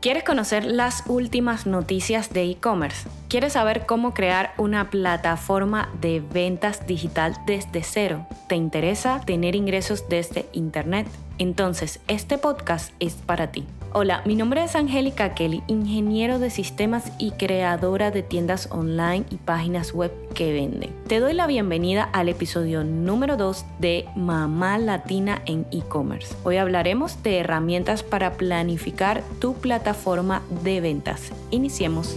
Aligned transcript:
¿Quieres 0.00 0.24
conocer 0.24 0.64
las 0.64 1.02
últimas 1.08 1.66
noticias 1.66 2.32
de 2.32 2.44
e-commerce? 2.44 3.06
¿Quieres 3.28 3.52
saber 3.52 3.84
cómo 3.84 4.14
crear 4.14 4.54
una 4.56 4.88
plataforma 4.88 5.90
de 6.00 6.20
ventas 6.20 6.86
digital 6.86 7.36
desde 7.44 7.82
cero? 7.82 8.26
¿Te 8.48 8.54
interesa 8.56 9.20
tener 9.20 9.54
ingresos 9.54 10.08
desde 10.08 10.48
Internet? 10.52 11.06
Entonces, 11.36 12.00
este 12.08 12.38
podcast 12.38 12.94
es 12.98 13.12
para 13.12 13.52
ti. 13.52 13.66
Hola, 13.92 14.22
mi 14.24 14.36
nombre 14.36 14.62
es 14.62 14.76
Angélica 14.76 15.34
Kelly, 15.34 15.64
ingeniero 15.66 16.38
de 16.38 16.50
sistemas 16.50 17.10
y 17.18 17.32
creadora 17.32 18.12
de 18.12 18.22
tiendas 18.22 18.68
online 18.70 19.24
y 19.30 19.36
páginas 19.36 19.92
web 19.92 20.12
que 20.32 20.52
venden. 20.52 20.94
Te 21.08 21.18
doy 21.18 21.34
la 21.34 21.48
bienvenida 21.48 22.04
al 22.04 22.28
episodio 22.28 22.84
número 22.84 23.36
2 23.36 23.64
de 23.80 24.06
Mamá 24.14 24.78
Latina 24.78 25.42
en 25.44 25.66
e-commerce. 25.72 26.36
Hoy 26.44 26.58
hablaremos 26.58 27.20
de 27.24 27.38
herramientas 27.38 28.04
para 28.04 28.34
planificar 28.34 29.24
tu 29.40 29.54
plataforma 29.54 30.42
de 30.62 30.80
ventas. 30.80 31.32
Iniciemos. 31.50 32.16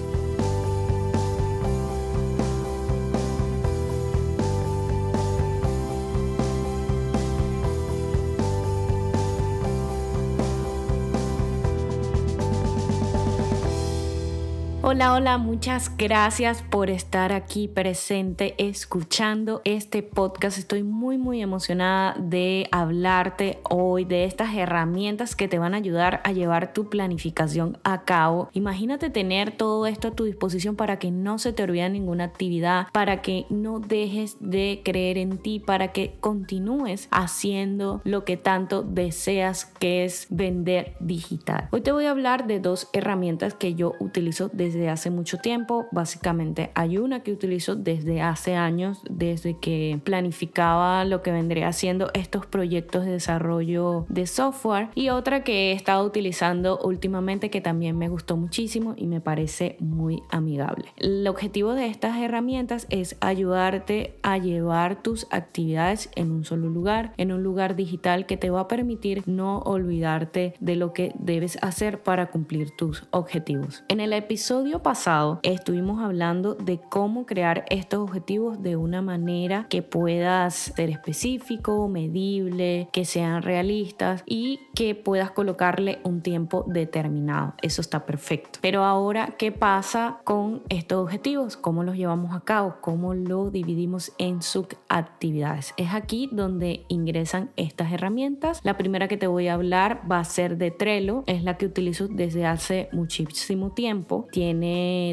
Hola, 14.94 15.16
hola, 15.16 15.38
muchas 15.40 15.98
gracias 15.98 16.62
por 16.62 16.92
estar 16.92 17.34
aquí 17.34 17.68
presente 17.68 18.54
escuchando 18.60 19.64
este 19.66 20.04
podcast. 20.04 20.60
Estoy 20.60 20.84
muy, 20.84 21.18
muy 21.18 21.42
emocionada 21.42 22.14
de 22.20 22.68
hablarte 22.72 23.58
hoy 23.68 24.06
de 24.06 24.26
estas 24.26 24.54
herramientas 24.54 25.36
que 25.36 25.48
te 25.48 25.58
van 25.58 25.74
a 25.74 25.78
ayudar 25.78 26.22
a 26.24 26.32
llevar 26.32 26.74
tu 26.74 26.90
planificación 26.90 27.80
a 27.84 28.04
cabo. 28.04 28.50
Imagínate 28.54 29.10
tener 29.10 29.58
todo 29.58 29.88
esto 29.88 30.10
a 30.10 30.12
tu 30.12 30.26
disposición 30.26 30.76
para 30.76 31.00
que 31.00 31.10
no 31.10 31.40
se 31.40 31.54
te 31.54 31.64
olvide 31.64 31.90
ninguna 31.90 32.26
actividad, 32.26 32.86
para 32.94 33.24
que 33.24 33.48
no 33.50 33.80
dejes 33.80 34.38
de 34.42 34.82
creer 34.86 35.18
en 35.18 35.40
ti, 35.40 35.60
para 35.60 35.88
que 35.88 36.18
continúes 36.20 37.08
haciendo 37.10 38.00
lo 38.04 38.26
que 38.26 38.38
tanto 38.38 38.84
deseas, 38.84 39.66
que 39.66 40.06
es 40.06 40.28
vender 40.30 40.96
digital. 41.00 41.68
Hoy 41.72 41.82
te 41.82 41.92
voy 41.92 42.06
a 42.06 42.12
hablar 42.12 42.46
de 42.46 42.60
dos 42.60 42.90
herramientas 42.94 43.56
que 43.56 43.74
yo 43.74 43.94
utilizo 44.00 44.52
desde 44.54 44.83
hace 44.90 45.10
mucho 45.10 45.38
tiempo. 45.38 45.88
Básicamente 45.92 46.72
hay 46.76 46.98
una 46.98 47.22
que 47.22 47.32
utilizo 47.32 47.76
desde 47.76 48.22
hace 48.22 48.56
años, 48.56 49.02
desde 49.10 49.58
que 49.60 50.00
planificaba 50.04 51.06
lo 51.06 51.22
que 51.22 51.32
vendría 51.32 51.68
haciendo 51.68 52.10
estos 52.14 52.46
proyectos 52.46 53.06
de 53.06 53.12
desarrollo 53.12 54.06
de 54.10 54.28
software 54.28 54.90
y 54.96 55.10
otra 55.10 55.44
que 55.44 55.72
he 55.72 55.74
estado 55.74 56.06
utilizando 56.06 56.80
últimamente 56.80 57.50
que 57.50 57.62
también 57.62 57.98
me 57.98 58.10
gustó 58.10 58.38
muchísimo 58.38 58.94
y 58.98 59.08
me 59.08 59.22
parece 59.22 59.78
muy 59.80 60.22
amigable. 60.30 60.86
El 60.98 61.28
objetivo 61.28 61.74
de 61.74 61.88
estas 61.88 62.18
herramientas 62.18 62.88
es 62.90 63.18
ayudarte 63.22 64.16
a 64.24 64.38
llevar 64.38 65.02
tus 65.02 65.28
actividades 65.32 66.10
en 66.16 66.32
un 66.32 66.46
solo 66.46 66.70
lugar, 66.70 67.14
en 67.18 67.32
un 67.32 67.44
lugar 67.44 67.76
digital 67.76 68.26
que 68.26 68.38
te 68.38 68.50
va 68.50 68.62
a 68.62 68.68
permitir 68.68 69.24
no 69.26 69.60
olvidarte 69.60 70.56
de 70.60 70.76
lo 70.76 70.94
que 70.94 71.14
debes 71.20 71.58
hacer 71.62 72.02
para 72.02 72.28
cumplir 72.28 72.72
tus 72.72 73.04
objetivos. 73.12 73.84
En 73.88 74.00
el 74.00 74.14
episodio 74.14 74.73
pasado 74.82 75.40
estuvimos 75.44 76.02
hablando 76.02 76.56
de 76.56 76.80
cómo 76.80 77.26
crear 77.26 77.66
estos 77.70 78.00
objetivos 78.00 78.62
de 78.62 78.76
una 78.76 79.02
manera 79.02 79.68
que 79.70 79.82
puedas 79.82 80.54
ser 80.76 80.90
específico, 80.90 81.88
medible, 81.88 82.90
que 82.92 83.06
sean 83.06 83.42
realistas 83.42 84.24
y 84.26 84.62
que 84.74 84.96
puedas 84.96 85.32
colocarle 85.32 86.00
un 86.04 86.22
tiempo 86.22 86.66
determinado. 86.68 87.54
Eso 87.62 87.82
está 87.82 88.06
perfecto. 88.06 88.60
Pero 88.62 88.84
ahora, 88.84 89.36
¿qué 89.38 89.52
pasa 89.52 90.20
con 90.24 90.64
estos 90.70 91.04
objetivos? 91.04 91.58
¿Cómo 91.58 91.84
los 91.84 91.96
llevamos 91.96 92.36
a 92.36 92.42
cabo? 92.42 92.76
¿Cómo 92.82 93.14
lo 93.14 93.52
dividimos 93.52 94.14
en 94.18 94.42
subactividades? 94.42 95.74
Es 95.78 95.94
aquí 95.94 96.30
donde 96.32 96.86
ingresan 96.88 97.52
estas 97.56 97.92
herramientas. 97.92 98.60
La 98.64 98.78
primera 98.78 99.08
que 99.08 99.18
te 99.18 99.28
voy 99.28 99.48
a 99.48 99.54
hablar 99.54 100.02
va 100.10 100.20
a 100.20 100.24
ser 100.24 100.58
de 100.58 100.72
Trello. 100.72 101.24
Es 101.28 101.44
la 101.44 101.58
que 101.58 101.66
utilizo 101.66 102.08
desde 102.08 102.46
hace 102.46 102.90
muchísimo 102.92 103.72
tiempo. 103.72 104.28
Tiene 104.32 104.63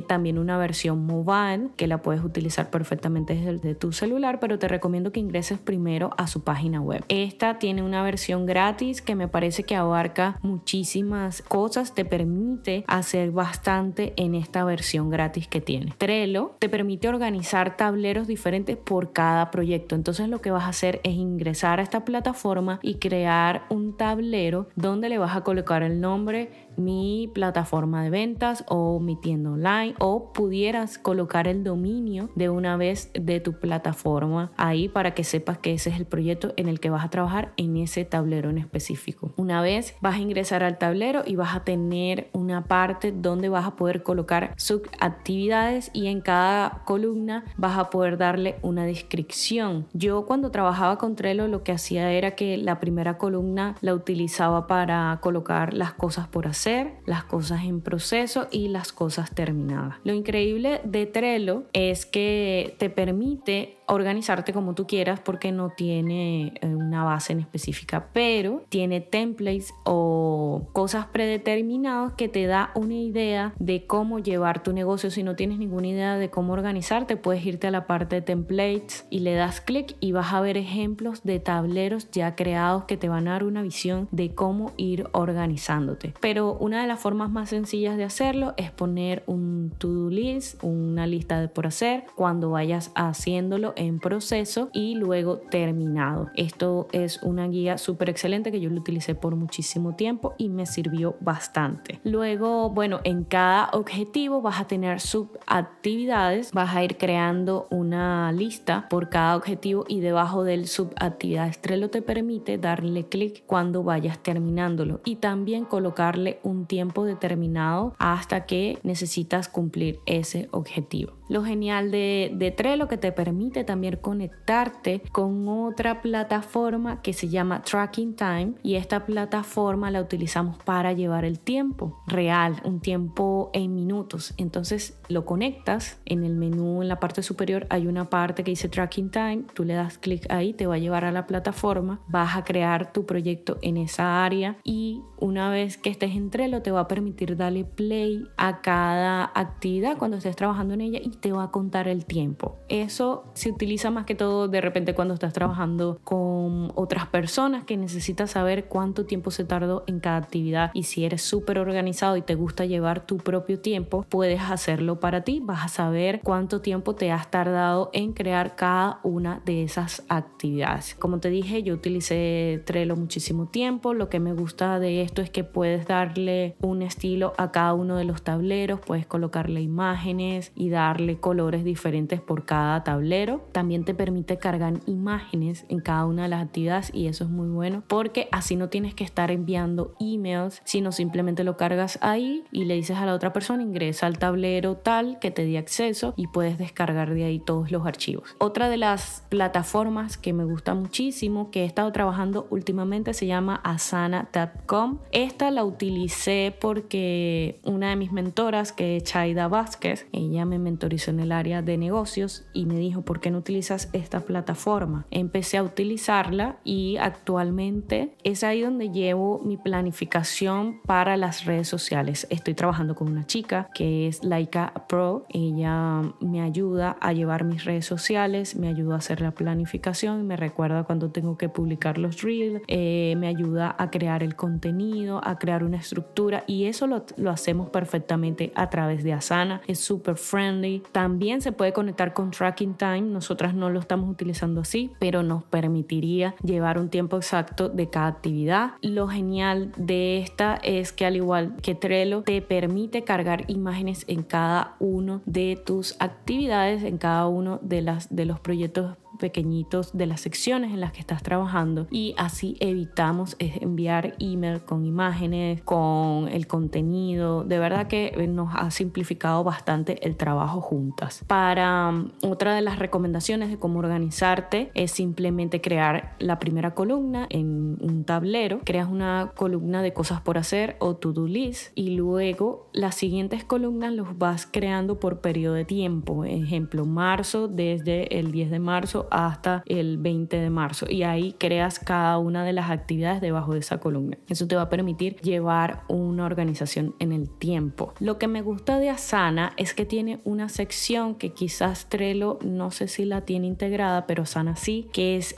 también 0.09 0.39
una 0.39 0.59
versión 0.59 1.07
mobile 1.07 1.71
que 1.77 1.87
la 1.87 2.03
puedes 2.03 2.23
utilizar 2.23 2.71
perfectamente 2.71 3.35
desde 3.35 3.75
tu 3.75 3.93
celular, 3.93 4.41
pero 4.41 4.59
te 4.59 4.69
recomiendo 4.69 5.13
que 5.13 5.21
ingreses 5.21 5.59
primero 5.59 6.11
a 6.17 6.27
su 6.27 6.43
página 6.43 6.81
web. 6.81 7.05
Esta 7.09 7.59
tiene 7.59 7.83
una 7.83 8.03
versión 8.03 8.47
gratis 8.47 9.03
que 9.03 9.15
me 9.15 9.29
parece 9.29 9.65
que 9.65 9.77
abarca 9.77 10.39
muchísimas 10.43 11.43
cosas, 11.43 11.95
te 11.95 12.05
permite 12.05 12.85
hacer 12.87 13.31
bastante 13.31 14.15
en 14.17 14.35
esta 14.35 14.65
versión 14.65 15.11
gratis 15.11 15.49
que 15.49 15.61
tiene. 15.61 15.95
Trello 15.99 16.57
te 16.59 16.69
permite 16.69 17.09
organizar 17.09 17.77
tableros 17.77 18.27
diferentes 18.27 18.77
por 18.77 19.13
cada 19.13 19.51
proyecto. 19.51 19.95
Entonces 19.95 20.29
lo 20.29 20.41
que 20.41 20.51
vas 20.51 20.65
a 20.65 20.69
hacer 20.69 21.01
es 21.05 21.15
ingresar 21.15 21.81
a 21.81 21.83
esta 21.83 22.05
plataforma 22.05 22.79
y 22.83 22.95
crear 22.97 23.63
un 23.71 23.97
tablero 23.97 24.69
donde 24.77 25.09
le 25.09 25.19
vas 25.19 25.37
a 25.37 25.43
colocar 25.43 25.83
el 25.83 26.01
nombre 26.01 26.51
mi 26.81 27.31
plataforma 27.33 28.03
de 28.03 28.11
ventas 28.11 28.65
o 28.69 29.01
mi 29.01 29.17
tienda 29.17 29.51
online 29.51 29.95
o 29.99 30.33
pudieras 30.33 30.99
colocar 30.99 31.47
el 31.47 31.65
dominio 31.65 32.31
de 32.35 32.49
una 32.49 32.77
vez 32.77 33.11
de 33.15 33.41
tu 33.41 33.61
plataforma 33.61 34.53
ahí 34.57 34.89
para 34.89 35.15
que 35.15 35.25
sepas 35.25 35.59
que 35.59 35.75
ese 35.75 35.91
es 35.91 35.99
el 35.99 36.07
proyecto 36.07 36.53
en 36.57 36.69
el 36.69 36.81
que 36.81 36.91
vas 36.91 37.05
a 37.05 37.11
trabajar 37.11 37.53
en 37.57 37.77
ese 37.77 38.05
tablero 38.05 38.51
en 38.51 38.59
específico. 38.59 39.33
Una 39.37 39.63
vez 39.63 39.95
vas 40.01 40.17
a 40.17 40.21
ingresar 40.21 40.63
al 40.63 40.79
tablero 40.79 41.23
y 41.27 41.37
vas 41.37 41.55
a 41.55 41.65
tener 41.65 42.31
una 42.51 42.65
parte 42.65 43.13
donde 43.13 43.49
vas 43.49 43.67
a 43.67 43.77
poder 43.77 44.03
colocar 44.03 44.55
subactividades 44.57 45.91
y 45.93 46.07
en 46.09 46.21
cada 46.21 46.83
columna 46.85 47.45
vas 47.57 47.79
a 47.79 47.91
poder 47.91 48.19
darle 48.19 48.57
una 48.63 48.85
descripción. 48.85 49.87
Yo 49.93 50.27
cuando 50.27 50.51
trabajaba 50.51 50.99
con 50.99 51.17
Trello 51.17 51.49
lo 51.49 51.63
que 51.63 51.73
hacía 51.73 52.11
era 52.13 52.33
que 52.33 52.57
la 52.57 52.81
primera 52.81 53.19
columna 53.19 53.77
la 53.81 53.95
utilizaba 53.95 54.67
para 54.67 55.19
colocar 55.23 55.75
las 55.75 55.93
cosas 55.93 56.29
por 56.29 56.47
hacer 56.47 56.95
las 57.07 57.25
cosas 57.25 57.65
en 57.65 57.81
proceso 57.81 58.49
y 58.51 58.69
las 58.69 58.93
cosas 58.93 59.31
terminadas. 59.31 59.97
Lo 60.05 60.13
increíble 60.13 60.81
de 60.85 61.07
Trello 61.07 61.65
es 61.73 62.07
que 62.07 62.75
te 62.79 62.91
permite 62.91 63.80
organizarte 63.91 64.53
como 64.53 64.75
tú 64.75 64.87
quieras 64.87 65.21
porque 65.21 65.53
no 65.53 65.71
tiene 65.71 66.55
eh, 66.61 66.67
una 66.67 67.05
base 67.05 67.33
en 67.33 67.41
específica, 67.41 68.09
pero 68.13 68.63
tiene 68.69 69.01
templates 69.01 69.75
o 69.85 70.69
cosas 70.73 71.07
predeterminadas 71.07 72.13
que 72.15 72.29
te 72.29 72.47
da 72.47 72.71
una 72.75 72.95
idea 72.95 73.53
de 73.59 73.87
cómo 73.87 74.19
llevar 74.19 74.63
tu 74.63 74.73
negocio. 74.73 75.11
Si 75.11 75.23
no 75.23 75.37
tienes 75.37 75.59
ninguna 75.59 75.89
idea 75.89 76.17
de 76.17 76.31
cómo 76.31 76.53
organizarte, 76.53 77.17
puedes 77.17 77.45
irte 77.45 77.67
a 77.67 77.71
la 77.71 77.87
parte 77.87 78.17
de 78.17 78.23
templates 78.23 79.07
y 79.11 79.21
le 79.21 79.35
das 79.35 79.61
clic 79.61 79.97
y 80.01 80.13
vas 80.13 80.33
a 80.33 80.41
ver 80.41 80.57
ejemplos 80.57 81.23
de 81.25 81.41
tableros 81.41 82.11
ya 82.11 82.37
creados 82.37 82.85
que 82.85 82.97
te 82.97 83.09
van 83.09 83.29
a 83.29 83.33
dar 83.33 83.45
una 83.45 83.63
visión 83.63 84.09
de 84.11 84.35
cómo 84.35 84.73
ir 84.77 85.09
organizándote. 85.13 86.15
Pero 86.21 86.55
una 86.55 86.81
de 86.83 86.89
las 86.89 87.01
formas 87.01 87.31
más 87.31 87.51
sencillas 87.51 87.97
de 87.97 88.05
hacerlo 88.05 88.55
es 88.57 88.71
poner 88.71 89.25
un 89.27 89.73
to-do 89.79 90.11
list, 90.11 90.63
una 90.63 91.07
lista 91.07 91.41
de 91.41 91.49
por 91.49 91.67
hacer 91.67 92.05
cuando 92.15 92.51
vayas 92.51 92.93
haciéndolo 92.95 93.75
en 93.81 93.99
proceso 93.99 94.69
y 94.73 94.95
luego 94.95 95.39
terminado. 95.39 96.29
Esto 96.35 96.87
es 96.93 97.23
una 97.23 97.49
guía 97.49 97.79
súper 97.79 98.11
excelente 98.11 98.53
que 98.53 98.61
yo 98.61 98.71
lo 98.71 98.81
utilicé 98.81 99.15
por 99.15 99.37
muchísimo 99.37 99.97
tiempo 99.97 100.35
y 100.37 100.51
me 100.51 100.67
sirvió 100.67 101.17
bastante. 101.21 101.99
Luego, 102.05 102.71
bueno, 102.71 103.01
en 103.05 103.25
cada 103.25 103.71
objetivo 103.73 104.43
vas 104.43 104.61
a 104.61 104.67
tener 104.67 105.01
subactividades, 105.01 106.53
vas 106.53 106.75
a 106.77 106.85
ir 106.85 106.99
creando 106.99 107.67
una 107.71 108.33
lista 108.33 108.87
por 108.91 109.09
cada 109.09 109.35
objetivo 109.37 109.85
y 109.89 110.01
debajo 110.01 110.45
del 110.45 110.67
subactividades 110.69 111.61
Trello 111.61 111.89
te 111.89 112.03
permite 112.03 112.59
darle 112.59 113.07
clic 113.07 113.45
cuando 113.47 113.83
vayas 113.83 114.23
terminándolo 114.23 115.01
y 115.05 115.17
también 115.17 115.65
colocarle 115.65 116.39
un 116.43 116.67
tiempo 116.67 117.05
determinado 117.05 117.95
hasta 117.99 118.45
que 118.45 118.79
necesitas 118.83 119.49
cumplir 119.49 120.01
ese 120.05 120.49
objetivo. 120.51 121.13
Lo 121.29 121.45
genial 121.45 121.91
de, 121.91 122.33
de 122.35 122.51
Trello 122.51 122.89
que 122.89 122.97
te 122.97 123.13
permite 123.13 123.65
también 123.71 123.99
conectarte 124.03 125.01
con 125.13 125.49
otra 125.49 126.03
plataforma 126.03 127.01
que 127.03 127.13
se 127.13 127.29
llama 127.29 127.63
Tracking 127.63 128.17
Time 128.17 128.55
y 128.65 128.75
esta 128.75 129.07
plataforma 129.07 129.93
la 129.93 130.01
utilizamos 130.01 130.59
para 130.65 130.93
llevar 130.93 131.25
el 131.25 131.39
tiempo 131.39 132.03
real, 132.09 132.61
un 132.65 132.81
tiempo 132.81 133.51
en 133.53 133.73
minutos. 133.73 134.35
Entonces 134.39 134.99
lo 135.09 135.25
conectas 135.25 136.01
en 136.05 136.25
el 136.25 136.35
menú 136.35 136.83
en 136.83 136.89
la 136.89 136.99
parte 136.99 137.23
superior 137.23 137.67
hay 137.71 137.87
una 137.87 138.11
parte 138.11 138.43
que 138.43 138.51
dice 138.51 138.69
Tracking 138.69 139.11
Time, 139.11 139.45
tú 139.55 139.65
le 139.65 139.75
das 139.75 139.99
clic 139.99 140.27
ahí, 140.31 140.53
te 140.53 140.67
va 140.67 140.75
a 140.75 140.79
llevar 140.79 141.05
a 141.05 141.13
la 141.13 141.27
plataforma, 141.27 142.01
vas 142.09 142.37
a 142.37 142.43
crear 142.43 142.93
tu 142.93 143.07
proyecto 143.07 143.59
en 143.63 143.77
esa 143.77 144.25
área 144.25 144.57
y 144.65 145.03
una 145.19 145.51
vez 145.51 145.77
que 145.77 145.91
estés 145.91 146.17
en 146.17 146.31
Trello 146.31 146.63
te 146.63 146.71
va 146.71 146.81
a 146.81 146.89
permitir 146.89 147.37
darle 147.37 147.65
play 147.65 148.27
a 148.37 148.61
cada 148.61 149.31
actividad 149.35 149.97
cuando 149.97 150.17
estés 150.17 150.35
trabajando 150.35 150.75
en 150.75 150.81
ella 150.81 150.99
y 151.03 151.11
te 151.11 151.33
va 151.33 151.45
a 151.45 151.51
contar 151.51 151.89
el 151.89 152.05
tiempo. 152.05 152.59
Eso 152.69 153.25
se 153.35 153.53
utiliza 153.61 153.91
más 153.91 154.07
que 154.07 154.15
todo 154.15 154.49
de 154.49 154.63
repente 154.63 154.95
cuando 154.95 155.13
estás 155.13 155.35
trabajando 155.35 156.01
con 156.03 156.73
otras 156.77 157.07
personas 157.09 157.65
que 157.65 157.77
necesitas 157.77 158.31
saber 158.31 158.65
cuánto 158.65 159.05
tiempo 159.05 159.31
se 159.31 159.45
tardó 159.45 159.85
en 159.87 160.01
cada 160.01 160.17
actividad 160.17 160.71
y 160.73 160.85
si 160.85 161.05
eres 161.05 161.21
súper 161.21 161.59
organizado 161.59 162.17
y 162.17 162.23
te 162.23 162.37
gusta 162.37 162.65
llevar 162.65 163.05
tu 163.05 163.19
propio 163.19 163.61
tiempo, 163.61 164.07
puedes 164.09 164.41
hacerlo 164.41 164.99
para 164.99 165.25
ti. 165.25 165.43
Vas 165.45 165.67
a 165.67 165.69
saber 165.69 166.23
cuánto 166.25 166.63
tiempo 166.63 166.95
te 166.95 167.13
has 167.13 167.31
tardado 167.31 167.91
en 167.93 168.15
crear 168.15 168.57
cada 168.57 169.01
una 169.03 169.43
de 169.45 169.63
esas 169.63 170.05
actividades. 170.09 170.95
Como 170.95 171.21
te 171.21 171.29
dije, 171.29 171.63
yo 171.63 171.75
utilicé 171.75 172.63
Trello 172.65 172.97
muchísimo 172.97 173.47
tiempo. 173.47 173.93
Lo 173.93 174.09
que 174.09 174.21
me 174.21 174.33
gusta 174.33 174.79
de 174.79 175.03
esto 175.03 175.21
es 175.21 175.29
que 175.29 175.45
puedes 175.45 175.87
darle 175.87 176.57
un 176.63 176.81
estilo 176.81 177.35
a 177.37 177.53
cada 177.53 177.75
uno 177.75 177.97
de 177.97 178.05
los 178.05 178.23
tableros, 178.23 178.81
puedes 178.81 179.05
colocarle 179.05 179.61
imágenes 179.61 180.51
y 180.55 180.71
darle 180.71 181.21
colores 181.21 181.63
diferentes 181.63 182.23
por 182.23 182.47
cada 182.47 182.83
tablero. 182.85 183.40
También 183.53 183.85
te 183.85 183.95
permite 183.95 184.39
cargar 184.39 184.81
imágenes 184.87 185.65
en 185.69 185.81
cada 185.81 186.07
una 186.07 186.25
de 186.25 186.29
las 186.29 186.43
actividades 186.43 186.91
y 186.95 187.07
eso 187.07 187.25
es 187.25 187.31
muy 187.31 187.49
bueno 187.49 187.83
porque 187.89 188.29
así 188.33 188.57
no 188.57 188.69
tienes 188.69 188.95
que 188.95 189.05
estar 189.05 189.31
enviando 189.31 189.95
emails, 190.01 190.63
sino 190.65 190.93
simplemente 190.93 191.45
lo 191.45 191.57
cargas 191.57 191.99
ahí 192.03 192.45
y 192.53 192.65
le 192.65 192.75
dices 192.75 192.97
a 192.97 193.07
la 193.07 193.15
otra 193.15 193.33
persona 193.33 193.63
ingresa 193.63 194.07
al 194.07 194.19
tablero 194.19 194.77
tal 194.77 195.19
que 195.19 195.31
te 195.31 195.45
dé 195.45 195.59
acceso 195.59 196.15
y 196.17 196.27
puedes 196.27 196.59
descargar 196.59 197.15
de 197.15 197.25
ahí 197.25 197.39
todos 197.39 197.71
los 197.71 197.87
archivos. 197.87 198.37
Otra 198.39 198.69
de 198.69 198.77
las 198.77 199.25
plataformas 199.29 200.17
que 200.17 200.33
me 200.33 200.45
gusta 200.45 200.75
muchísimo 200.75 201.51
que 201.51 201.63
he 201.63 201.65
estado 201.65 201.91
trabajando 201.93 202.47
últimamente 202.51 203.15
se 203.15 203.27
llama 203.27 203.61
asana.com. 203.65 204.99
Esta 205.13 205.51
la 205.51 205.65
utilicé 205.65 206.55
porque 206.61 207.61
una 207.65 207.91
de 207.91 207.97
mis 207.97 208.13
mentoras 208.13 208.73
que 208.73 208.97
es 208.97 209.05
Chaida 209.05 209.49
Vázquez, 209.49 210.07
ella 210.13 210.45
me 210.45 210.59
mentorizó 210.59 211.11
en 211.11 211.21
el 211.21 211.33
área 211.33 211.63
de 211.63 211.79
negocios 211.79 212.45
y 212.53 212.67
me 212.67 212.79
dijo, 212.79 213.03
¿por 213.03 213.21
qué 213.21 213.30
no 213.31 213.39
utilizas 213.39 213.89
esta 213.93 214.21
plataforma? 214.21 215.07
Empecé 215.11 215.59
a 215.59 215.63
utilizarla 215.63 216.59
y 216.65 216.97
actualmente 216.97 218.17
es 218.25 218.45
ahí 218.45 218.63
donde 218.63 218.91
llevo 218.91 219.41
mi 219.45 219.57
planificación 219.57 220.81
para 220.87 221.17
las 221.17 221.45
redes 221.45 221.69
sociales. 221.69 222.27
Estoy 222.31 222.55
trabajando 222.55 222.95
con 222.95 223.09
una 223.09 223.27
chica 223.27 223.69
que 223.75 224.09
es 224.09 224.25
Laika 224.25 224.73
Pro. 224.89 225.27
Ella 225.29 226.03
me 226.21 226.41
ayuda 226.41 226.97
a 227.01 227.13
llevar 227.13 227.45
mis 227.45 227.65
redes 227.65 227.87
sociales, 227.87 228.57
me 228.57 228.69
ayuda 228.69 228.95
a 228.95 228.99
hacer 228.99 229.21
la 229.21 229.33
planificación, 229.33 230.27
me 230.27 230.37
recuerda 230.37 230.85
cuando 230.85 231.11
tengo 231.11 231.37
que 231.37 231.49
publicar 231.49 231.99
los 231.99 232.23
reels, 232.23 232.63
eh, 232.69 233.15
me 233.19 233.29
ayuda 233.29 233.75
a 233.79 233.91
crear 233.91 234.23
el 234.23 234.37
contenido, 234.37 235.21
a 235.25 235.39
crear 235.39 235.65
una 235.65 235.79
estructura 235.79 236.45
y 236.47 236.67
eso 236.67 236.87
lo, 236.87 237.05
lo 237.17 237.31
hacemos 237.31 237.71
perfectamente 237.71 238.53
a 238.55 238.71
través 238.71 239.05
de 239.05 239.13
Asana. 239.13 239.63
Es 239.67 239.81
súper 239.81 240.17
friendly. 240.17 240.83
También 240.93 241.41
se 241.41 241.53
puede 241.53 241.73
conectar 241.73 242.13
con 242.13 242.31
Tracking 242.31 242.75
Time. 242.75 243.03
Nosotras 243.21 243.53
no 243.53 243.69
lo 243.69 243.81
estamos 243.81 244.09
utilizando 244.09 244.63
así, 244.63 244.93
pero 244.99 245.23
nos 245.23 245.45
permitiría 245.45 246.35
llevar 246.43 246.79
un 246.79 246.89
tiempo 246.89 247.19
exacto 247.19 247.69
de 247.69 247.91
cada 247.91 248.07
actividad. 248.07 248.71
Lo 248.81 249.09
genial 249.09 249.73
de 249.77 250.21
esta 250.21 250.59
es 250.63 250.91
que 250.91 251.05
al 251.05 251.17
igual 251.17 251.55
que 251.61 251.75
Trello 251.75 252.23
te 252.23 252.41
permite 252.41 253.05
cargar 253.05 253.45
imágenes 253.49 254.07
en 254.09 254.23
cada 254.23 254.75
uno 254.79 255.21
de 255.27 255.63
tus 255.63 255.97
actividades, 256.01 256.83
en 256.83 256.97
cada 256.97 257.27
uno 257.27 257.59
de, 257.61 257.83
las, 257.83 258.09
de 258.09 258.25
los 258.25 258.41
proyectos 258.41 258.97
pequeñitos 259.21 259.97
de 259.97 260.07
las 260.07 260.23
secciones 260.23 260.73
en 260.73 260.81
las 260.81 260.93
que 260.93 261.01
estás 261.01 261.23
trabajando 261.23 261.87
y 261.91 262.15
así 262.19 262.57
evitamos 262.61 263.37
enviar 263.39 264.15
email 264.19 264.63
con 264.63 264.85
imágenes, 264.85 265.63
con 265.63 266.29
el 266.29 266.47
contenido. 266.47 267.45
De 267.45 267.59
verdad 267.59 267.87
que 267.87 268.13
nos 268.29 268.55
ha 268.55 268.71
simplificado 268.71 269.45
bastante 269.45 270.05
el 270.07 270.17
trabajo 270.17 270.61
juntas. 270.61 271.25
Para 271.27 271.89
um, 271.91 272.11
otra 272.23 272.55
de 272.55 272.63
las 272.63 272.79
recomendaciones 272.79 273.51
de 273.51 273.59
cómo 273.59 273.79
organizarte 273.79 274.71
es 274.75 274.91
simplemente 274.91 275.61
crear 275.61 276.17
la 276.19 276.39
primera 276.39 276.75
columna 276.75 277.27
en 277.31 277.77
un 277.81 278.05
tablero, 278.05 278.61
creas 278.65 278.89
una 278.89 279.33
columna 279.37 279.83
de 279.83 279.93
cosas 279.93 280.21
por 280.21 280.39
hacer 280.39 280.77
o 280.81 280.97
to-do 280.97 281.27
list 281.27 281.73
y 281.75 281.91
luego 281.91 282.69
las 282.73 282.95
siguientes 282.95 283.45
columnas 283.45 283.93
los 283.93 284.19
vas 284.19 284.49
creando 284.51 284.99
por 284.99 285.21
periodo 285.21 285.55
de 285.55 285.65
tiempo. 285.65 286.25
Ejemplo, 286.25 286.87
marzo 286.87 287.49
desde 287.49 288.19
el 288.19 288.33
10 288.33 288.51
de 288.51 288.59
marzo 288.59 289.09
hasta 289.11 289.63
el 289.67 289.99
20 289.99 290.39
de 290.39 290.51
marzo 290.51 290.87
y 290.89 291.03
ahí 291.03 291.35
creas 291.39 291.79
cada 291.79 292.19
una 292.19 292.45
de 292.45 292.53
las 292.53 292.71
actividades 292.71 293.21
debajo 293.21 293.55
de 293.55 293.61
esa 293.61 293.79
columna. 293.79 294.19
Eso 294.29 294.47
te 294.47 294.57
va 294.57 294.63
a 294.63 294.69
permitir 294.69 295.17
llevar 295.21 295.83
una 295.89 296.25
organización 296.25 296.95
en 296.99 297.13
el 297.13 297.29
tiempo. 297.29 297.95
Lo 298.01 298.19
que 298.19 298.29
me 298.29 298.43
gusta 298.43 298.79
de 298.79 298.91
Asana 298.91 299.53
es 299.57 299.75
que 299.75 299.85
tiene 299.85 300.21
una 300.25 300.49
sección 300.49 301.15
que 301.15 301.33
quizás 301.33 301.89
Trello 301.89 302.39
no 302.43 302.71
sé 302.71 302.89
si 302.89 303.05
la 303.05 303.23
tiene 303.23 303.47
integrada, 303.47 304.07
pero 304.07 304.23
Asana 304.23 304.57
sí, 304.57 304.89
que 304.93 305.17
es 305.17 305.37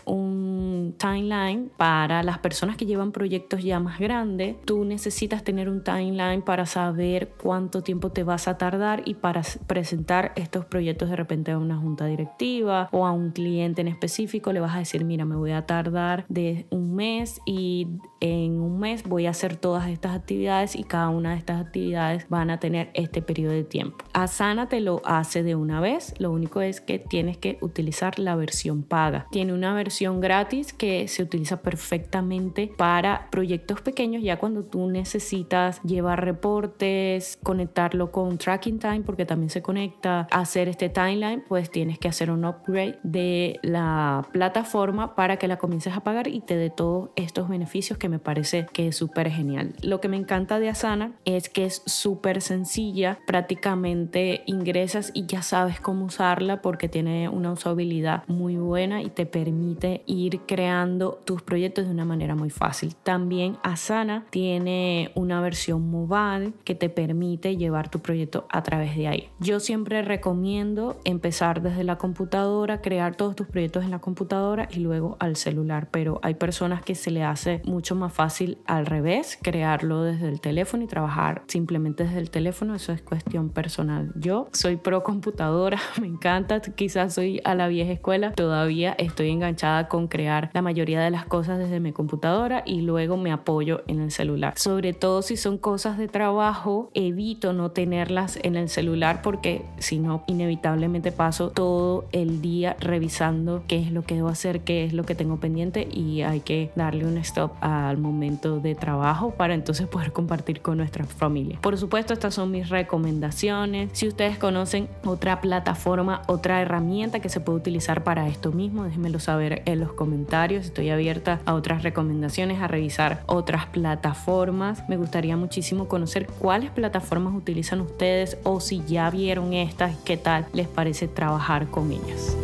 timeline 0.90 1.70
para 1.76 2.22
las 2.22 2.38
personas 2.38 2.76
que 2.76 2.86
llevan 2.86 3.12
proyectos 3.12 3.62
ya 3.62 3.78
más 3.78 3.98
grandes. 3.98 4.56
Tú 4.64 4.84
necesitas 4.84 5.44
tener 5.44 5.68
un 5.68 5.84
timeline 5.84 6.42
para 6.42 6.66
saber 6.66 7.32
cuánto 7.40 7.82
tiempo 7.82 8.10
te 8.10 8.24
vas 8.24 8.48
a 8.48 8.58
tardar 8.58 9.02
y 9.04 9.14
para 9.14 9.42
presentar 9.66 10.32
estos 10.34 10.64
proyectos 10.64 11.08
de 11.10 11.16
repente 11.16 11.52
a 11.52 11.58
una 11.58 11.76
junta 11.76 12.06
directiva 12.06 12.88
o 12.90 13.06
a 13.06 13.12
un 13.12 13.30
cliente 13.30 13.80
en 13.80 13.88
específico, 13.88 14.52
le 14.52 14.60
vas 14.60 14.74
a 14.74 14.80
decir, 14.80 15.04
mira, 15.04 15.24
me 15.24 15.36
voy 15.36 15.52
a 15.52 15.66
tardar 15.66 16.24
de 16.28 16.66
un 16.70 16.94
mes 16.94 17.40
y 17.46 17.86
en 18.22 18.60
un 18.60 18.78
mes 18.78 19.02
voy 19.02 19.26
a 19.26 19.30
hacer 19.30 19.56
todas 19.56 19.88
estas 19.88 20.14
actividades 20.14 20.76
y 20.76 20.84
cada 20.84 21.08
una 21.08 21.32
de 21.32 21.38
estas 21.38 21.60
actividades 21.60 22.28
van 22.28 22.50
a 22.50 22.60
tener 22.60 22.90
este 22.94 23.20
periodo 23.20 23.52
de 23.52 23.64
tiempo. 23.64 24.04
Asana 24.12 24.68
te 24.68 24.80
lo 24.80 25.02
hace 25.04 25.42
de 25.42 25.56
una 25.56 25.80
vez, 25.80 26.14
lo 26.18 26.30
único 26.30 26.60
es 26.60 26.80
que 26.80 27.00
tienes 27.00 27.36
que 27.36 27.58
utilizar 27.60 28.20
la 28.20 28.36
versión 28.36 28.84
paga. 28.84 29.26
Tiene 29.32 29.52
una 29.52 29.74
versión 29.74 30.20
gratis 30.20 30.72
que 30.72 31.08
se 31.08 31.24
utiliza 31.24 31.62
perfectamente 31.62 32.72
para 32.76 33.28
proyectos 33.30 33.80
pequeños, 33.80 34.22
ya 34.22 34.38
cuando 34.38 34.62
tú 34.62 34.88
necesitas 34.88 35.82
llevar 35.82 36.24
reportes, 36.24 37.40
conectarlo 37.42 38.12
con 38.12 38.38
Tracking 38.38 38.78
Time, 38.78 39.00
porque 39.00 39.26
también 39.26 39.50
se 39.50 39.62
conecta, 39.62 40.28
hacer 40.30 40.68
este 40.68 40.88
timeline, 40.88 41.42
pues 41.48 41.72
tienes 41.72 41.98
que 41.98 42.06
hacer 42.06 42.30
un 42.30 42.44
upgrade 42.44 43.00
de 43.02 43.58
la 43.62 44.28
plataforma 44.30 45.16
para 45.16 45.38
que 45.38 45.48
la 45.48 45.56
comiences 45.56 45.96
a 45.96 46.04
pagar 46.04 46.28
y 46.28 46.40
te 46.40 46.54
dé 46.54 46.70
todos 46.70 47.10
estos 47.16 47.48
beneficios 47.48 47.98
que 47.98 48.11
me 48.12 48.18
parece 48.18 48.66
que 48.74 48.88
es 48.88 48.96
súper 48.96 49.30
genial. 49.30 49.72
Lo 49.80 50.02
que 50.02 50.08
me 50.08 50.18
encanta 50.18 50.60
de 50.60 50.68
Asana 50.68 51.12
es 51.24 51.48
que 51.48 51.64
es 51.64 51.82
súper 51.86 52.42
sencilla, 52.42 53.18
prácticamente 53.26 54.42
ingresas 54.44 55.10
y 55.14 55.24
ya 55.24 55.40
sabes 55.40 55.80
cómo 55.80 56.04
usarla 56.04 56.60
porque 56.60 56.90
tiene 56.90 57.30
una 57.30 57.52
usabilidad 57.52 58.24
muy 58.28 58.56
buena 58.56 59.00
y 59.00 59.08
te 59.08 59.24
permite 59.24 60.02
ir 60.04 60.40
creando 60.40 61.20
tus 61.24 61.40
proyectos 61.40 61.86
de 61.86 61.90
una 61.90 62.04
manera 62.04 62.34
muy 62.34 62.50
fácil. 62.50 62.94
También 63.02 63.56
Asana 63.62 64.26
tiene 64.28 65.10
una 65.14 65.40
versión 65.40 65.90
mobile 65.90 66.52
que 66.64 66.74
te 66.74 66.90
permite 66.90 67.56
llevar 67.56 67.88
tu 67.88 68.00
proyecto 68.00 68.46
a 68.50 68.62
través 68.62 68.94
de 68.94 69.08
ahí. 69.08 69.28
Yo 69.40 69.58
siempre 69.58 70.02
recomiendo 70.02 71.00
empezar 71.04 71.62
desde 71.62 71.82
la 71.82 71.96
computadora, 71.96 72.82
crear 72.82 73.14
todos 73.14 73.34
tus 73.36 73.46
proyectos 73.46 73.84
en 73.84 73.90
la 73.90 74.00
computadora 74.00 74.68
y 74.70 74.80
luego 74.80 75.16
al 75.18 75.36
celular, 75.36 75.88
pero 75.90 76.20
hay 76.22 76.34
personas 76.34 76.82
que 76.82 76.94
se 76.94 77.10
le 77.10 77.22
hace 77.24 77.62
mucho 77.64 77.94
más 77.94 78.01
fácil 78.08 78.58
al 78.66 78.86
revés, 78.86 79.38
crearlo 79.42 80.02
desde 80.02 80.28
el 80.28 80.40
teléfono 80.40 80.84
y 80.84 80.86
trabajar 80.86 81.42
simplemente 81.46 82.04
desde 82.04 82.18
el 82.18 82.30
teléfono, 82.30 82.74
eso 82.74 82.92
es 82.92 83.02
cuestión 83.02 83.50
personal. 83.50 84.12
Yo 84.16 84.48
soy 84.52 84.76
pro 84.76 85.02
computadora, 85.02 85.78
me 86.00 86.06
encanta, 86.06 86.60
quizás 86.60 87.14
soy 87.14 87.40
a 87.44 87.54
la 87.54 87.68
vieja 87.68 87.92
escuela, 87.92 88.32
todavía 88.32 88.92
estoy 88.98 89.30
enganchada 89.30 89.88
con 89.88 90.08
crear 90.08 90.50
la 90.52 90.62
mayoría 90.62 91.00
de 91.00 91.10
las 91.10 91.26
cosas 91.26 91.58
desde 91.58 91.80
mi 91.80 91.92
computadora 91.92 92.62
y 92.66 92.82
luego 92.82 93.16
me 93.16 93.32
apoyo 93.32 93.82
en 93.86 94.00
el 94.00 94.10
celular. 94.10 94.54
Sobre 94.56 94.92
todo 94.92 95.22
si 95.22 95.36
son 95.36 95.58
cosas 95.58 95.98
de 95.98 96.08
trabajo, 96.08 96.90
evito 96.94 97.52
no 97.52 97.70
tenerlas 97.70 98.38
en 98.42 98.56
el 98.56 98.68
celular 98.68 99.22
porque 99.22 99.64
si 99.78 99.98
no, 99.98 100.24
inevitablemente 100.26 101.12
paso 101.12 101.50
todo 101.50 102.06
el 102.12 102.40
día 102.40 102.76
revisando 102.80 103.64
qué 103.68 103.80
es 103.80 103.92
lo 103.92 104.02
que 104.02 104.16
debo 104.16 104.28
hacer, 104.28 104.60
qué 104.60 104.84
es 104.84 104.92
lo 104.92 105.04
que 105.04 105.14
tengo 105.14 105.38
pendiente 105.38 105.88
y 105.90 106.22
hay 106.22 106.40
que 106.40 106.70
darle 106.76 107.06
un 107.06 107.18
stop 107.18 107.52
al 107.92 107.98
momento 107.98 108.58
de 108.58 108.74
trabajo 108.74 109.30
para 109.30 109.54
entonces 109.54 109.86
poder 109.86 110.12
compartir 110.12 110.60
con 110.60 110.78
nuestra 110.78 111.04
familia. 111.04 111.58
Por 111.60 111.78
supuesto, 111.78 112.12
estas 112.12 112.34
son 112.34 112.50
mis 112.50 112.68
recomendaciones. 112.68 113.90
Si 113.92 114.08
ustedes 114.08 114.38
conocen 114.38 114.88
otra 115.04 115.40
plataforma, 115.40 116.22
otra 116.26 116.60
herramienta 116.60 117.20
que 117.20 117.28
se 117.28 117.40
puede 117.40 117.58
utilizar 117.58 118.02
para 118.02 118.28
esto 118.28 118.52
mismo, 118.52 118.84
déjenmelo 118.84 119.20
saber 119.20 119.62
en 119.66 119.80
los 119.80 119.92
comentarios. 119.92 120.66
Estoy 120.66 120.90
abierta 120.90 121.40
a 121.44 121.54
otras 121.54 121.82
recomendaciones, 121.82 122.60
a 122.60 122.68
revisar 122.68 123.22
otras 123.26 123.66
plataformas. 123.66 124.88
Me 124.88 124.96
gustaría 124.96 125.36
muchísimo 125.36 125.88
conocer 125.88 126.26
cuáles 126.26 126.70
plataformas 126.70 127.34
utilizan 127.34 127.80
ustedes 127.80 128.38
o 128.42 128.60
si 128.60 128.82
ya 128.86 129.10
vieron 129.10 129.52
estas, 129.52 129.96
qué 129.98 130.16
tal 130.16 130.46
les 130.52 130.68
parece 130.68 131.08
trabajar 131.08 131.68
con 131.68 131.92
ellas. 131.92 132.36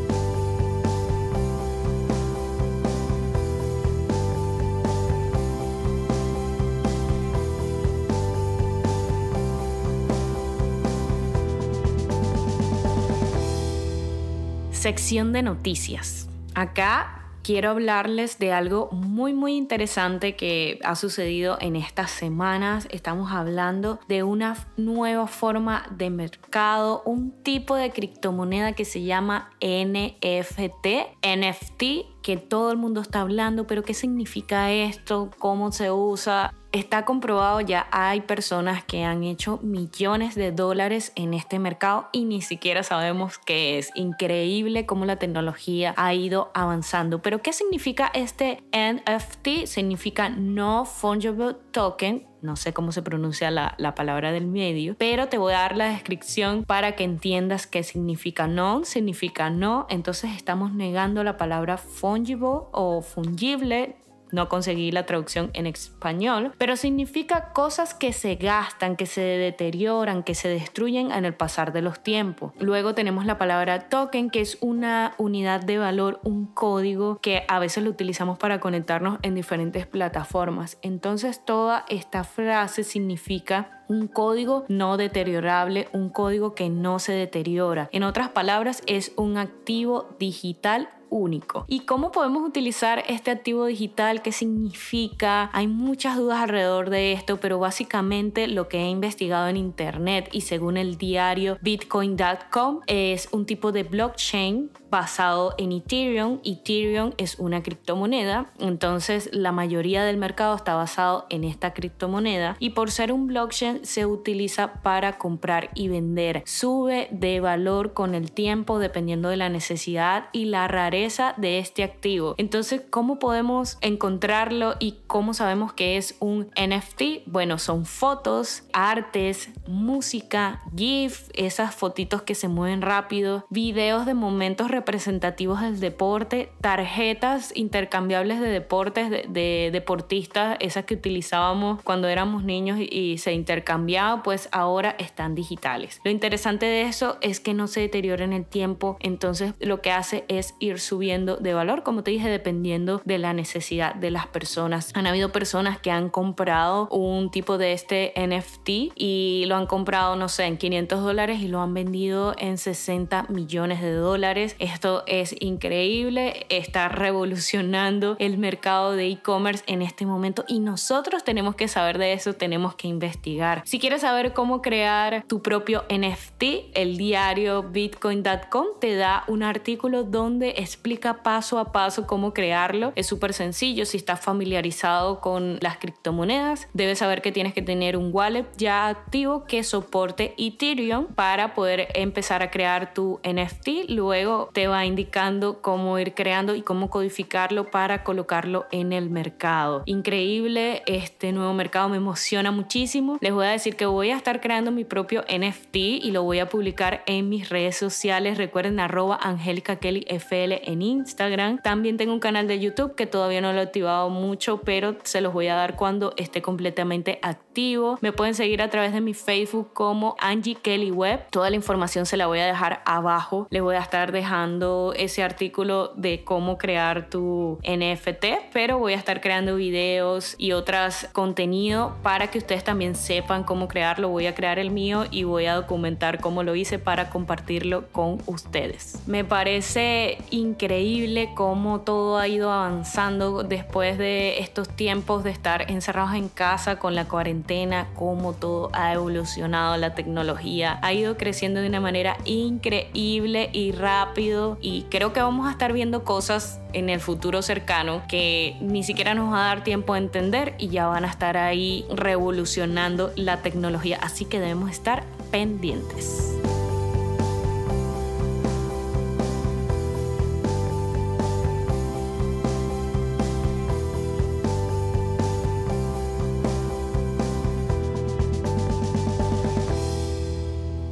Sección 14.78 15.32
de 15.32 15.42
noticias. 15.42 16.28
Acá 16.54 17.32
quiero 17.42 17.70
hablarles 17.70 18.38
de 18.38 18.52
algo 18.52 18.88
muy 18.92 19.32
muy 19.32 19.56
interesante 19.56 20.36
que 20.36 20.78
ha 20.84 20.94
sucedido 20.94 21.58
en 21.60 21.74
estas 21.74 22.12
semanas. 22.12 22.86
Estamos 22.92 23.32
hablando 23.32 23.98
de 24.06 24.22
una 24.22 24.56
nueva 24.76 25.26
forma 25.26 25.84
de 25.90 26.10
mercado, 26.10 27.02
un 27.06 27.32
tipo 27.42 27.74
de 27.74 27.90
criptomoneda 27.90 28.74
que 28.74 28.84
se 28.84 29.02
llama 29.02 29.50
NFT. 29.60 30.86
NFT 31.26 31.82
que 32.22 32.36
todo 32.36 32.70
el 32.70 32.78
mundo 32.78 33.00
está 33.00 33.22
hablando, 33.22 33.66
pero 33.66 33.82
¿qué 33.82 33.94
significa 33.94 34.70
esto? 34.70 35.30
¿Cómo 35.38 35.72
se 35.72 35.90
usa? 35.90 36.54
Está 36.70 37.06
comprobado, 37.06 37.62
ya 37.62 37.88
hay 37.90 38.20
personas 38.20 38.84
que 38.84 39.02
han 39.02 39.24
hecho 39.24 39.58
millones 39.62 40.34
de 40.34 40.52
dólares 40.52 41.12
en 41.14 41.32
este 41.32 41.58
mercado 41.58 42.10
y 42.12 42.24
ni 42.24 42.42
siquiera 42.42 42.82
sabemos 42.82 43.38
qué 43.38 43.78
es. 43.78 43.90
Increíble 43.94 44.84
cómo 44.84 45.06
la 45.06 45.16
tecnología 45.16 45.94
ha 45.96 46.12
ido 46.12 46.50
avanzando. 46.52 47.22
Pero 47.22 47.40
¿qué 47.40 47.54
significa 47.54 48.10
este 48.12 48.62
NFT? 48.72 49.66
Significa 49.66 50.28
No 50.28 50.84
Fungible 50.84 51.56
Token 51.72 52.26
no 52.40 52.54
sé 52.54 52.72
cómo 52.72 52.92
se 52.92 53.02
pronuncia 53.02 53.50
la, 53.50 53.74
la, 53.78 53.96
palabra 53.96 54.30
del 54.30 54.46
medio, 54.46 54.94
pero 54.96 55.26
te 55.26 55.38
voy 55.38 55.54
a 55.54 55.58
dar 55.58 55.76
la 55.76 55.88
descripción 55.88 56.64
para 56.64 56.94
que 56.94 57.02
entiendas 57.02 57.66
qué 57.66 57.82
significa 57.82 58.46
non, 58.46 58.84
significa 58.84 59.50
no, 59.50 59.86
entonces 59.90 60.30
estamos 60.36 60.72
negando 60.72 61.24
la 61.24 61.36
palabra 61.36 61.78
fungible 61.78 62.60
o 62.70 63.02
fungible 63.02 63.96
no 64.32 64.48
conseguí 64.48 64.90
la 64.90 65.06
traducción 65.06 65.50
en 65.54 65.66
español, 65.66 66.52
pero 66.58 66.76
significa 66.76 67.52
cosas 67.52 67.94
que 67.94 68.12
se 68.12 68.34
gastan, 68.36 68.96
que 68.96 69.06
se 69.06 69.20
deterioran, 69.20 70.22
que 70.22 70.34
se 70.34 70.48
destruyen 70.48 71.12
en 71.12 71.24
el 71.24 71.34
pasar 71.34 71.72
de 71.72 71.82
los 71.82 72.00
tiempos. 72.00 72.52
Luego 72.58 72.94
tenemos 72.94 73.26
la 73.26 73.38
palabra 73.38 73.88
token, 73.88 74.30
que 74.30 74.40
es 74.40 74.58
una 74.60 75.14
unidad 75.18 75.60
de 75.60 75.78
valor, 75.78 76.20
un 76.24 76.46
código 76.46 77.18
que 77.20 77.44
a 77.48 77.58
veces 77.58 77.84
lo 77.84 77.90
utilizamos 77.90 78.38
para 78.38 78.60
conectarnos 78.60 79.18
en 79.22 79.34
diferentes 79.34 79.86
plataformas. 79.86 80.78
Entonces 80.82 81.44
toda 81.44 81.84
esta 81.88 82.24
frase 82.24 82.84
significa 82.84 83.77
un 83.88 84.06
código 84.08 84.64
no 84.68 84.96
deteriorable, 84.96 85.88
un 85.92 86.10
código 86.10 86.54
que 86.54 86.68
no 86.68 86.98
se 86.98 87.12
deteriora. 87.12 87.88
En 87.92 88.02
otras 88.02 88.30
palabras, 88.30 88.82
es 88.86 89.12
un 89.16 89.36
activo 89.36 90.08
digital 90.18 90.88
único. 91.10 91.64
¿Y 91.68 91.80
cómo 91.80 92.12
podemos 92.12 92.46
utilizar 92.46 93.02
este 93.08 93.30
activo 93.30 93.66
digital? 93.66 94.22
¿Qué 94.22 94.32
significa? 94.32 95.50
Hay 95.52 95.66
muchas 95.66 96.16
dudas 96.16 96.40
alrededor 96.40 96.90
de 96.90 97.12
esto, 97.12 97.38
pero 97.38 97.58
básicamente 97.58 98.46
lo 98.46 98.68
que 98.68 98.80
he 98.80 98.88
investigado 98.88 99.48
en 99.48 99.56
internet 99.56 100.28
y 100.32 100.42
según 100.42 100.76
el 100.76 100.98
diario 100.98 101.58
bitcoin.com 101.62 102.80
es 102.86 103.28
un 103.32 103.46
tipo 103.46 103.72
de 103.72 103.84
blockchain 103.84 104.70
basado 104.90 105.54
en 105.58 105.72
Ethereum. 105.72 106.40
Ethereum 106.44 107.12
es 107.16 107.38
una 107.38 107.62
criptomoneda, 107.62 108.50
entonces 108.58 109.30
la 109.32 109.52
mayoría 109.52 110.04
del 110.04 110.16
mercado 110.16 110.54
está 110.54 110.74
basado 110.74 111.26
en 111.30 111.44
esta 111.44 111.74
criptomoneda 111.74 112.56
y 112.58 112.70
por 112.70 112.90
ser 112.90 113.12
un 113.12 113.26
blockchain 113.26 113.84
se 113.84 114.06
utiliza 114.06 114.82
para 114.82 115.18
comprar 115.18 115.70
y 115.74 115.88
vender. 115.88 116.42
Sube 116.46 117.08
de 117.10 117.40
valor 117.40 117.92
con 117.92 118.14
el 118.14 118.32
tiempo 118.32 118.78
dependiendo 118.78 119.28
de 119.28 119.36
la 119.36 119.48
necesidad 119.48 120.28
y 120.32 120.46
la 120.46 120.68
rareza 120.68 121.34
de 121.36 121.58
este 121.58 121.82
activo. 121.82 122.34
Entonces, 122.38 122.82
¿cómo 122.90 123.18
podemos 123.18 123.78
encontrarlo 123.80 124.74
y 124.78 124.98
cómo 125.06 125.34
sabemos 125.34 125.72
que 125.72 125.96
es 125.96 126.16
un 126.20 126.50
NFT? 126.56 127.26
Bueno, 127.26 127.58
son 127.58 127.84
fotos, 127.84 128.64
artes, 128.72 129.50
música, 129.66 130.62
GIF, 130.74 131.28
esas 131.34 131.74
fotitos 131.74 132.22
que 132.22 132.34
se 132.34 132.48
mueven 132.48 132.82
rápido, 132.82 133.46
videos 133.50 134.06
de 134.06 134.14
momentos 134.14 134.70
representativos 134.78 135.60
del 135.60 135.80
deporte, 135.80 136.52
tarjetas 136.60 137.52
intercambiables 137.56 138.40
de 138.40 138.48
deportes, 138.48 139.10
de, 139.10 139.70
deportistas, 139.72 140.56
esas 140.60 140.84
que 140.84 140.94
utilizábamos 140.94 141.82
cuando 141.82 142.06
éramos 142.06 142.44
niños 142.44 142.78
y, 142.80 143.18
se 143.18 143.32
intercambiaba, 143.32 144.22
pues 144.22 144.48
ahora 144.52 144.94
están 144.98 145.34
digitales. 145.34 146.00
Lo 146.04 146.10
interesante 146.10 146.66
de 146.66 146.82
eso 146.82 147.16
es 147.20 147.40
que 147.40 147.54
no 147.54 147.66
se 147.66 147.80
deteriora 147.80 148.24
en 148.24 148.32
el 148.32 148.44
tiempo, 148.44 148.96
entonces 149.00 149.54
lo 149.58 149.80
que 149.80 149.90
hace 149.90 150.24
es 150.28 150.54
ir 150.60 150.78
subiendo 150.78 151.36
de 151.36 151.54
valor, 151.54 151.82
como 151.82 152.04
te 152.04 152.12
dije, 152.12 152.28
dependiendo 152.28 153.02
de 153.04 153.18
la 153.18 153.32
necesidad 153.32 153.94
de 153.94 154.10
las 154.10 154.26
personas. 154.28 154.92
Han 154.94 155.06
habido 155.06 155.32
personas 155.32 155.80
que 155.80 155.90
han 155.90 156.10
comprado 156.10 156.88
un 156.90 157.30
tipo 157.30 157.58
de 157.58 157.72
este 157.72 158.12
NFT 158.16 158.68
y 158.94 159.44
lo 159.46 159.56
han 159.56 159.66
comprado, 159.66 160.14
no 160.14 160.28
sé, 160.28 160.44
en 160.44 160.58
500 160.58 161.02
dólares 161.02 161.40
y 161.40 161.48
lo 161.48 161.60
han 161.60 161.74
vendido 161.74 162.34
en 162.38 162.58
60 162.58 163.26
millones 163.28 163.80
de 163.80 163.92
dólares. 163.92 164.54
Esto 164.72 165.02
es 165.06 165.34
increíble, 165.40 166.46
está 166.50 166.88
revolucionando 166.88 168.16
el 168.18 168.36
mercado 168.36 168.92
de 168.92 169.08
e-commerce 169.08 169.64
en 169.66 169.80
este 169.80 170.04
momento 170.04 170.44
y 170.46 170.60
nosotros 170.60 171.24
tenemos 171.24 171.56
que 171.56 171.68
saber 171.68 171.96
de 171.96 172.12
eso, 172.12 172.34
tenemos 172.34 172.74
que 172.74 172.86
investigar. 172.86 173.62
Si 173.64 173.78
quieres 173.78 174.02
saber 174.02 174.34
cómo 174.34 174.60
crear 174.60 175.24
tu 175.26 175.40
propio 175.40 175.84
NFT, 175.88 176.74
el 176.74 176.98
diario 176.98 177.62
bitcoin.com 177.62 178.66
te 178.78 178.94
da 178.94 179.24
un 179.26 179.42
artículo 179.42 180.04
donde 180.04 180.50
explica 180.58 181.22
paso 181.22 181.58
a 181.58 181.72
paso 181.72 182.06
cómo 182.06 182.34
crearlo. 182.34 182.92
Es 182.94 183.06
súper 183.06 183.32
sencillo, 183.32 183.86
si 183.86 183.96
estás 183.96 184.20
familiarizado 184.20 185.20
con 185.20 185.56
las 185.62 185.78
criptomonedas, 185.78 186.68
debes 186.74 186.98
saber 186.98 187.22
que 187.22 187.32
tienes 187.32 187.54
que 187.54 187.62
tener 187.62 187.96
un 187.96 188.10
wallet 188.12 188.46
ya 188.58 188.88
activo 188.88 189.44
que 189.46 189.64
soporte 189.64 190.34
Ethereum 190.36 191.06
para 191.06 191.54
poder 191.54 191.88
empezar 191.94 192.42
a 192.42 192.50
crear 192.50 192.92
tu 192.92 193.18
NFT. 193.24 193.88
Luego 193.88 194.50
te 194.58 194.66
va 194.66 194.84
indicando 194.84 195.62
cómo 195.62 196.00
ir 196.00 196.14
creando 196.14 196.56
y 196.56 196.62
cómo 196.62 196.90
codificarlo 196.90 197.70
para 197.70 198.02
colocarlo 198.02 198.66
en 198.72 198.92
el 198.92 199.08
mercado. 199.08 199.84
Increíble, 199.86 200.82
este 200.86 201.30
nuevo 201.30 201.54
mercado 201.54 201.88
me 201.88 201.98
emociona 201.98 202.50
muchísimo. 202.50 203.18
Les 203.20 203.32
voy 203.32 203.46
a 203.46 203.50
decir 203.50 203.76
que 203.76 203.86
voy 203.86 204.10
a 204.10 204.16
estar 204.16 204.40
creando 204.40 204.72
mi 204.72 204.84
propio 204.84 205.22
NFT 205.32 205.76
y 205.76 206.10
lo 206.10 206.24
voy 206.24 206.40
a 206.40 206.48
publicar 206.48 207.04
en 207.06 207.28
mis 207.28 207.50
redes 207.50 207.76
sociales. 207.76 208.36
Recuerden 208.36 208.80
arroba 208.80 209.16
Angélica 209.22 209.76
Kelly 209.76 210.04
FL 210.08 210.60
en 210.64 210.82
Instagram. 210.82 211.62
También 211.62 211.96
tengo 211.96 212.12
un 212.12 212.18
canal 212.18 212.48
de 212.48 212.58
YouTube 212.58 212.96
que 212.96 213.06
todavía 213.06 213.40
no 213.40 213.52
lo 213.52 213.60
he 213.60 213.62
activado 213.62 214.10
mucho, 214.10 214.62
pero 214.62 214.96
se 215.04 215.20
los 215.20 215.32
voy 215.32 215.46
a 215.46 215.54
dar 215.54 215.76
cuando 215.76 216.14
esté 216.16 216.42
completamente 216.42 217.20
activo. 217.22 217.96
Me 218.00 218.10
pueden 218.10 218.34
seguir 218.34 218.60
a 218.60 218.70
través 218.70 218.92
de 218.92 219.00
mi 219.00 219.14
Facebook 219.14 219.72
como 219.72 220.16
Angie 220.18 220.56
Kelly 220.56 220.90
Web. 220.90 221.28
Toda 221.30 221.48
la 221.48 221.54
información 221.54 222.06
se 222.06 222.16
la 222.16 222.26
voy 222.26 222.40
a 222.40 222.46
dejar 222.46 222.82
abajo. 222.84 223.46
Les 223.50 223.62
voy 223.62 223.76
a 223.76 223.80
estar 223.80 224.10
dejando 224.10 224.47
ese 224.96 225.22
artículo 225.22 225.92
de 225.96 226.24
cómo 226.24 226.58
crear 226.58 227.10
tu 227.10 227.58
NFT, 227.62 228.50
pero 228.52 228.78
voy 228.78 228.94
a 228.94 228.96
estar 228.96 229.20
creando 229.20 229.56
videos 229.56 230.34
y 230.38 230.52
otros 230.52 231.06
contenido 231.12 231.96
para 232.02 232.30
que 232.30 232.38
ustedes 232.38 232.64
también 232.64 232.94
sepan 232.94 233.44
cómo 233.44 233.68
crearlo. 233.68 234.08
Voy 234.08 234.26
a 234.26 234.34
crear 234.34 234.58
el 234.58 234.70
mío 234.70 235.04
y 235.10 235.24
voy 235.24 235.46
a 235.46 235.54
documentar 235.54 236.20
cómo 236.20 236.42
lo 236.42 236.54
hice 236.54 236.78
para 236.78 237.10
compartirlo 237.10 237.88
con 237.92 238.18
ustedes. 238.26 239.02
Me 239.06 239.24
parece 239.24 240.18
increíble 240.30 241.30
cómo 241.34 241.80
todo 241.80 242.18
ha 242.18 242.26
ido 242.28 242.50
avanzando 242.50 243.42
después 243.42 243.98
de 243.98 244.38
estos 244.38 244.68
tiempos 244.68 245.24
de 245.24 245.30
estar 245.30 245.70
encerrados 245.70 246.14
en 246.14 246.28
casa 246.28 246.78
con 246.78 246.94
la 246.94 247.06
cuarentena, 247.06 247.88
cómo 247.94 248.32
todo 248.32 248.70
ha 248.72 248.92
evolucionado, 248.94 249.76
la 249.76 249.94
tecnología 249.94 250.78
ha 250.82 250.92
ido 250.92 251.16
creciendo 251.16 251.60
de 251.60 251.68
una 251.68 251.80
manera 251.80 252.16
increíble 252.24 253.50
y 253.52 253.72
rápido 253.72 254.37
y 254.60 254.82
creo 254.90 255.12
que 255.12 255.20
vamos 255.20 255.46
a 255.48 255.50
estar 255.50 255.72
viendo 255.72 256.04
cosas 256.04 256.60
en 256.72 256.88
el 256.88 257.00
futuro 257.00 257.42
cercano 257.42 258.02
que 258.08 258.56
ni 258.60 258.82
siquiera 258.82 259.14
nos 259.14 259.32
va 259.32 259.44
a 259.44 259.46
dar 259.48 259.64
tiempo 259.64 259.94
a 259.94 259.98
entender 259.98 260.54
y 260.58 260.68
ya 260.68 260.86
van 260.86 261.04
a 261.04 261.08
estar 261.08 261.36
ahí 261.36 261.84
revolucionando 261.90 263.12
la 263.16 263.42
tecnología. 263.42 263.98
Así 264.02 264.24
que 264.24 264.40
debemos 264.40 264.70
estar 264.70 265.04
pendientes. 265.30 266.37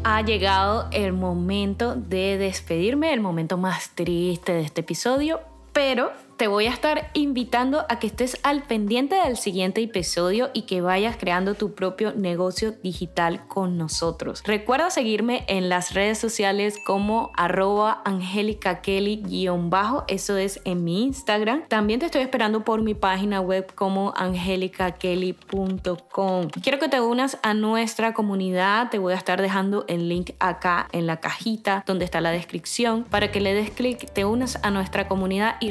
Ha 0.09 0.23
llegado 0.23 0.87
el 0.93 1.13
momento 1.13 1.97
de 1.97 2.39
despedirme, 2.39 3.13
el 3.13 3.21
momento 3.21 3.57
más 3.57 3.91
triste 3.91 4.53
de 4.53 4.61
este 4.61 4.83
episodio, 4.83 5.41
pero 5.73 6.13
te 6.37 6.49
voy 6.49 6.67
a 6.67 6.71
estar 6.71 7.11
invitando 7.15 7.87
a 7.89 7.99
que 7.99 8.09
estés 8.09 8.37
al 8.43 8.63
pendiente 8.63 9.15
del 9.15 9.37
siguiente 9.37 9.81
episodio 9.83 10.51
y 10.53 10.63
que 10.63 10.83
vayas 10.83 11.17
creando 11.17 11.55
tu 11.55 11.75
propio 11.75 12.13
negocio 12.13 12.73
digital 12.73 13.47
con 13.49 13.79
nosotros. 13.79 14.43
Recuerda 14.45 14.91
seguirme 14.91 15.45
en 15.49 15.69
las 15.69 15.95
redes 15.95 16.19
sociales 16.19 16.79
como 16.85 17.31
arroba 17.37 18.03
angélica 18.05 18.83
kelly-bajo, 18.83 20.05
eso 20.09 20.37
es 20.37 20.61
en 20.65 20.83
mi 20.85 21.05
Instagram. 21.05 21.67
También 21.69 22.01
te 22.01 22.07
estoy 22.07 22.23
esperando 22.23 22.65
por 22.65 22.83
mi 22.83 22.95
página 22.95 23.41
web 23.41 23.73
como 23.75 24.13
angelicakelly.com. 24.17 26.49
Quiero 26.63 26.79
que 26.79 26.89
te 26.89 27.01
unas 27.01 27.39
a 27.43 27.55
nuestra 27.55 28.13
comunidad, 28.13 28.91
te 28.91 28.99
voy 28.99 29.15
a 29.15 29.17
estar 29.17 29.41
dejando 29.41 29.87
el 29.89 30.09
link 30.09 30.33
acá 30.39 30.89
en 30.93 31.07
la 31.07 31.17
cajita 31.19 31.83
donde 31.87 32.05
está 32.05 32.21
la 32.21 32.31
descripción 32.31 33.05
para 33.05 33.33
que 33.33 33.41
le 33.41 33.55
des 33.55 33.71
clic, 33.71 34.13
te 34.13 34.27
unas 34.27 34.59
a 34.63 34.71
nuestra 34.71 35.09
comunidad 35.09 35.57
y 35.61 35.71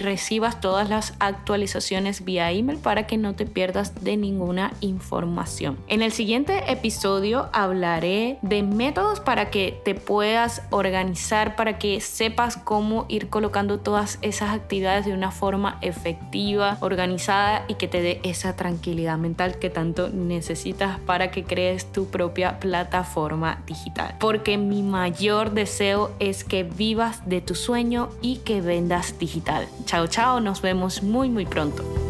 todas 0.60 0.90
las 0.90 1.14
actualizaciones 1.20 2.24
vía 2.24 2.52
email 2.52 2.78
para 2.78 3.08
que 3.08 3.18
no 3.18 3.36
te 3.36 3.46
pierdas 3.46 4.04
de 4.04 4.18
ninguna 4.18 4.74
información. 4.82 5.78
En 5.88 6.02
el 6.02 6.12
siguiente 6.12 6.72
episodio 6.72 7.50
hablaré 7.54 8.38
de 8.42 8.64
métodos 8.64 9.20
para 9.20 9.50
que 9.50 9.80
te 9.84 9.96
puedas 9.96 10.62
organizar, 10.70 11.56
para 11.56 11.78
que 11.78 12.02
sepas 12.02 12.58
cómo 12.58 13.06
ir 13.08 13.30
colocando 13.30 13.80
todas 13.80 14.20
esas 14.22 14.50
actividades 14.50 15.06
de 15.06 15.14
una 15.14 15.32
forma 15.32 15.78
efectiva, 15.82 16.78
organizada 16.82 17.66
y 17.68 17.76
que 17.76 17.88
te 17.88 18.02
dé 18.02 18.20
esa 18.24 18.56
tranquilidad 18.56 19.18
mental 19.18 19.58
que 19.60 19.70
tanto 19.70 20.10
necesitas 20.10 21.00
para 21.00 21.32
que 21.32 21.44
crees 21.44 21.92
tu 21.92 22.08
propia 22.08 22.60
plataforma 22.60 23.62
digital. 23.66 24.16
Porque 24.20 24.58
mi 24.58 24.84
mayor 24.84 25.52
deseo 25.52 26.12
es 26.20 26.44
que 26.44 26.64
vivas 26.64 27.28
de 27.28 27.42
tu 27.42 27.56
sueño 27.56 28.10
y 28.22 28.38
que 28.38 28.62
vendas 28.62 29.18
digital. 29.20 29.68
Chao, 29.86 30.08
chao, 30.08 30.40
nos 30.46 30.62
vemos 30.62 31.02
muy, 31.02 31.28
muy 31.28 31.46
pronto. 31.46 32.05